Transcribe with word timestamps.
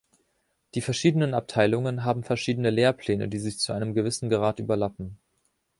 Die 0.73 0.81
verschiedenen 0.81 1.35
Abteilungen 1.35 2.03
haben 2.03 2.23
verschiedene 2.23 2.71
Lehrpläne, 2.71 3.29
die 3.29 3.37
sich 3.37 3.59
zu 3.59 3.71
einem 3.71 3.93
gewissen 3.93 4.31
Grad 4.31 4.57
überlappen. 4.57 5.19